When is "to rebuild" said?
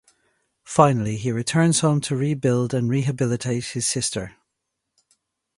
2.01-2.73